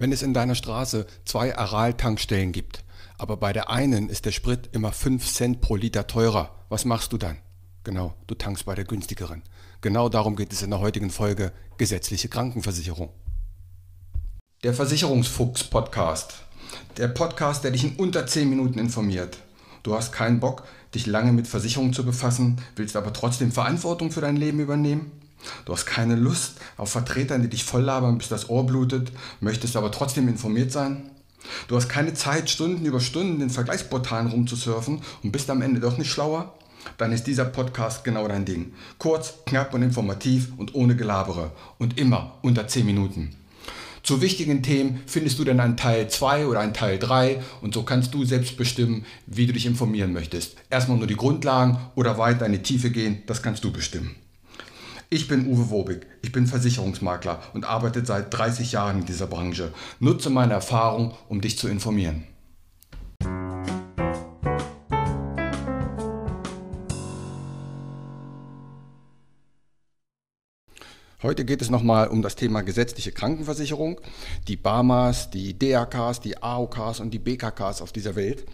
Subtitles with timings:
[0.00, 2.84] Wenn es in deiner Straße zwei Aral-Tankstellen gibt,
[3.18, 7.12] aber bei der einen ist der Sprit immer 5 Cent pro Liter teurer, was machst
[7.12, 7.36] du dann?
[7.84, 9.42] Genau, du tankst bei der günstigeren.
[9.82, 13.10] Genau darum geht es in der heutigen Folge gesetzliche Krankenversicherung.
[14.64, 16.44] Der Versicherungsfuchs Podcast.
[16.96, 19.36] Der Podcast, der dich in unter 10 Minuten informiert.
[19.82, 20.64] Du hast keinen Bock,
[20.94, 25.12] dich lange mit Versicherungen zu befassen, willst aber trotzdem Verantwortung für dein Leben übernehmen?
[25.64, 29.76] Du hast keine Lust auf Vertretern, die dich voll labern, bis das Ohr blutet, möchtest
[29.76, 31.10] aber trotzdem informiert sein.
[31.68, 35.98] Du hast keine Zeit, Stunden über Stunden in Vergleichsportalen rumzusurfen und bist am Ende doch
[35.98, 36.54] nicht schlauer?
[36.98, 38.72] Dann ist dieser Podcast genau dein Ding.
[38.98, 41.52] Kurz, knapp und informativ und ohne Gelabere.
[41.78, 43.36] Und immer unter 10 Minuten.
[44.02, 47.82] Zu wichtigen Themen findest du dann einen Teil 2 oder einen Teil 3 und so
[47.82, 50.56] kannst du selbst bestimmen, wie du dich informieren möchtest.
[50.70, 54.16] Erstmal nur die Grundlagen oder weiter in die Tiefe gehen, das kannst du bestimmen.
[55.12, 59.72] Ich bin Uwe Wobig, ich bin Versicherungsmakler und arbeite seit 30 Jahren in dieser Branche.
[59.98, 62.28] Nutze meine Erfahrung, um dich zu informieren.
[71.24, 74.00] Heute geht es nochmal um das Thema gesetzliche Krankenversicherung,
[74.46, 78.46] die BAMAs, die DAKs, die AOKs und die BKKs auf dieser Welt.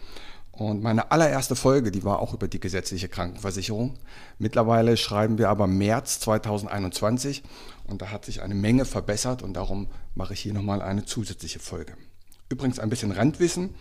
[0.57, 3.99] Und meine allererste Folge, die war auch über die gesetzliche Krankenversicherung.
[4.39, 7.43] Mittlerweile schreiben wir aber März 2021
[7.85, 11.59] und da hat sich eine Menge verbessert und darum mache ich hier nochmal eine zusätzliche
[11.59, 11.93] Folge.
[12.49, 13.75] Übrigens ein bisschen Randwissen.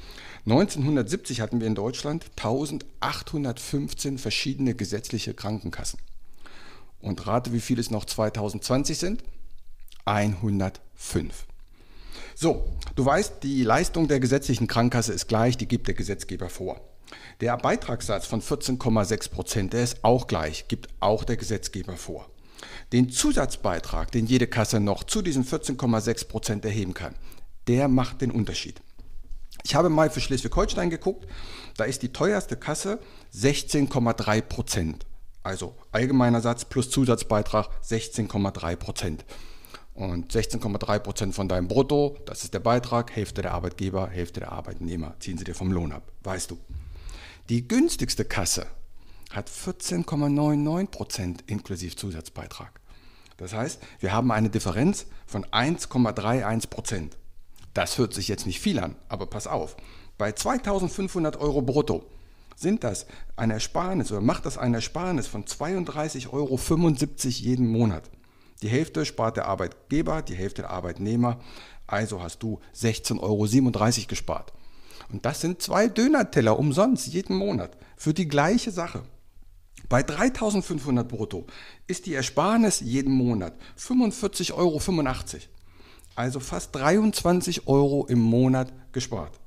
[0.45, 5.99] 1970 hatten wir in Deutschland 1815 verschiedene gesetzliche Krankenkassen.
[6.99, 9.23] Und rate, wie viele es noch 2020 sind?
[10.03, 11.45] 105.
[12.35, 16.81] So, du weißt, die Leistung der gesetzlichen Krankenkasse ist gleich, die gibt der Gesetzgeber vor.
[17.41, 22.29] Der Beitragssatz von 14,6 Prozent, der ist auch gleich, gibt auch der Gesetzgeber vor.
[22.93, 27.15] Den Zusatzbeitrag, den jede Kasse noch zu diesen 14,6 Prozent erheben kann,
[27.67, 28.81] der macht den Unterschied.
[29.63, 31.27] Ich habe mal für Schleswig-Holstein geguckt,
[31.77, 32.99] da ist die teuerste Kasse
[33.33, 35.05] 16,3 Prozent.
[35.43, 39.25] Also allgemeiner Satz plus Zusatzbeitrag 16,3 Prozent.
[39.95, 44.51] Und 16,3 Prozent von deinem Brutto, das ist der Beitrag, Hälfte der Arbeitgeber, Hälfte der
[44.51, 46.57] Arbeitnehmer, ziehen sie dir vom Lohn ab, weißt du.
[47.47, 48.67] Die günstigste Kasse
[49.31, 52.81] hat 14,99 Prozent inklusive Zusatzbeitrag.
[53.37, 57.17] Das heißt, wir haben eine Differenz von 1,31 Prozent.
[57.73, 59.77] Das hört sich jetzt nicht viel an, aber pass auf.
[60.17, 62.05] Bei 2500 Euro brutto
[62.57, 63.05] sind das
[63.37, 66.59] eine Ersparnis oder macht das eine Ersparnis von 32,75 Euro
[67.21, 68.09] jeden Monat.
[68.61, 71.39] Die Hälfte spart der Arbeitgeber, die Hälfte der Arbeitnehmer.
[71.87, 74.53] Also hast du 16,37 Euro gespart.
[75.11, 79.03] Und das sind zwei Dönerteller umsonst jeden Monat für die gleiche Sache.
[79.87, 81.45] Bei 3500 brutto
[81.85, 84.81] ist die Ersparnis jeden Monat 45,85 Euro.
[86.15, 89.39] Also fast 23 Euro im Monat gespart.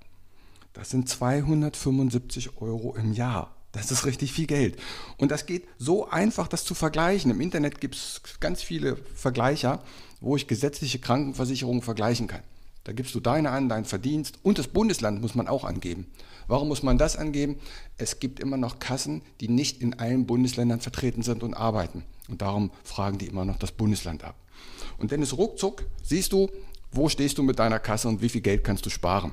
[0.75, 3.58] Das sind 275 Euro im Jahr.
[3.79, 4.77] Das ist richtig viel Geld.
[5.19, 7.31] Und das geht so einfach, das zu vergleichen.
[7.31, 9.83] Im Internet gibt es ganz viele Vergleicher,
[10.21, 12.43] wo ich gesetzliche Krankenversicherungen vergleichen kann.
[12.83, 16.07] Da gibst du deine an, deinen Verdienst und das Bundesland muss man auch angeben.
[16.49, 17.61] Warum muss man das angeben?
[17.99, 22.05] Es gibt immer noch Kassen, die nicht in allen Bundesländern vertreten sind und arbeiten.
[22.29, 24.35] Und darum fragen die immer noch das Bundesland ab.
[24.99, 26.49] Und dann ist ruckzuck, siehst du,
[26.91, 29.33] wo stehst du mit deiner Kasse und wie viel Geld kannst du sparen.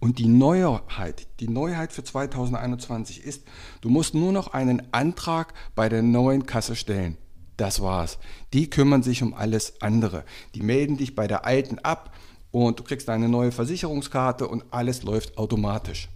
[0.00, 3.42] Und die Neuheit, die Neuheit für 2021 ist,
[3.80, 7.16] du musst nur noch einen Antrag bei der neuen Kasse stellen.
[7.56, 8.18] Das war's.
[8.52, 10.24] Die kümmern sich um alles andere.
[10.54, 12.14] Die melden dich bei der alten ab
[12.52, 16.08] und du kriegst eine neue Versicherungskarte und alles läuft automatisch.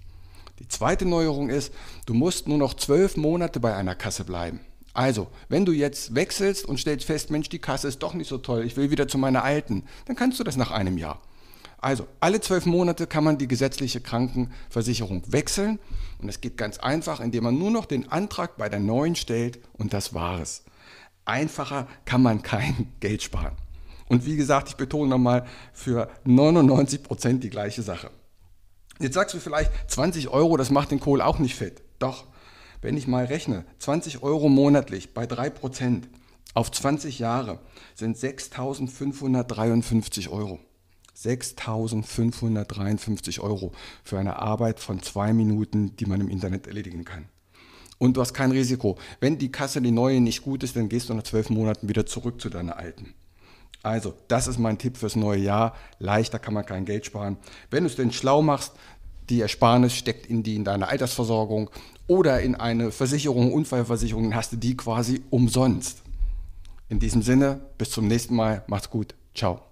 [0.61, 1.73] Die zweite Neuerung ist,
[2.07, 4.61] du musst nur noch zwölf Monate bei einer Kasse bleiben.
[4.95, 8.39] Also, wenn du jetzt wechselst und stellst fest, Mensch, die Kasse ist doch nicht so
[8.39, 11.21] toll, ich will wieder zu meiner alten, dann kannst du das nach einem Jahr.
[11.83, 15.81] Also alle zwölf Monate kann man die gesetzliche Krankenversicherung wechseln
[16.21, 19.59] und es geht ganz einfach, indem man nur noch den Antrag bei der neuen stellt
[19.73, 20.63] und das war es.
[21.25, 23.57] Einfacher kann man kein Geld sparen.
[24.09, 28.13] Und wie gesagt, ich betone nochmal, für 99 Prozent die gleiche Sache.
[29.01, 31.83] Jetzt sagst du vielleicht, 20 Euro, das macht den Kohl auch nicht fett.
[31.99, 32.27] Doch,
[32.81, 36.09] wenn ich mal rechne, 20 Euro monatlich bei 3 Prozent
[36.55, 37.59] auf 20 Jahre
[37.97, 40.61] sind 6.553 Euro.
[41.23, 43.73] 6.553 Euro
[44.05, 47.27] für eine Arbeit von zwei Minuten, die man im Internet erledigen kann.
[47.99, 48.99] Und du hast kein Risiko.
[49.21, 52.05] Wenn die Kasse, die neue, nicht gut ist, dann gehst du nach zwölf Monaten wieder
[52.05, 53.15] zurück zu deiner alten.
[53.83, 55.75] Also, das ist mein Tipp fürs neue Jahr.
[55.99, 57.37] Leichter kann man kein Geld sparen.
[57.71, 58.73] Wenn du es denn schlau machst,
[59.29, 61.71] die Ersparnis steckt in die in deine Altersversorgung
[62.07, 66.03] oder in eine Versicherung, Unfallversicherung, dann hast du die quasi umsonst.
[66.89, 68.65] In diesem Sinne, bis zum nächsten Mal.
[68.67, 69.15] Macht's gut.
[69.35, 69.72] Ciao.